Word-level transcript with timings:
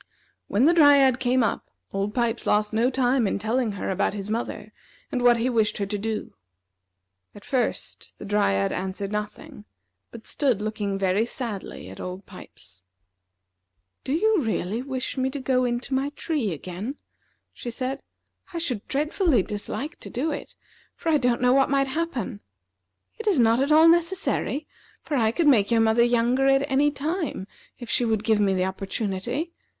When 0.47 0.65
the 0.65 0.73
Dryad 0.73 1.19
came 1.19 1.43
up, 1.43 1.69
Old 1.93 2.15
Pipes 2.15 2.47
lost 2.47 2.73
no 2.73 2.89
time 2.89 3.27
in 3.27 3.37
telling 3.37 3.73
her 3.73 3.91
about 3.91 4.15
his 4.15 4.31
mother, 4.31 4.73
and 5.11 5.21
what 5.21 5.37
he 5.37 5.47
wished 5.47 5.77
her 5.77 5.85
to 5.85 5.97
do. 5.99 6.33
At 7.35 7.45
first, 7.45 8.17
the 8.17 8.25
Dryad 8.25 8.71
answered 8.71 9.11
nothing, 9.11 9.63
but 10.09 10.25
stood 10.25 10.59
looking 10.59 10.97
very 10.97 11.23
sadly 11.23 11.87
at 11.87 11.99
Old 11.99 12.25
Pipes. 12.25 12.81
"Do 14.03 14.11
you 14.13 14.41
really 14.41 14.81
wish 14.81 15.17
me 15.19 15.29
to 15.29 15.39
go 15.39 15.65
into 15.65 15.93
my 15.93 16.09
tree 16.15 16.51
again?" 16.51 16.95
she 17.53 17.69
said. 17.69 18.01
"I 18.53 18.57
should 18.57 18.87
dreadfully 18.87 19.43
dislike 19.43 19.99
to 19.99 20.09
do 20.09 20.31
it, 20.31 20.55
for 20.95 21.09
I 21.09 21.19
don't 21.19 21.41
know 21.41 21.53
what 21.53 21.69
might 21.69 21.89
happen. 21.89 22.39
It 23.19 23.27
is 23.27 23.39
not 23.39 23.61
at 23.61 23.71
all 23.71 23.87
necessary, 23.87 24.65
for 25.03 25.15
I 25.15 25.29
could 25.29 25.47
make 25.47 25.69
your 25.69 25.79
mother 25.79 26.03
younger 26.03 26.47
at 26.47 26.67
any 26.71 26.89
time 26.89 27.45
if 27.77 27.87
she 27.87 28.03
would 28.03 28.23
give 28.23 28.39
me 28.39 28.55
the 28.55 28.65
opportunity. 28.65 29.51